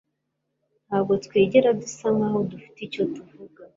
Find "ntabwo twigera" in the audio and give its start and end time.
0.87-1.69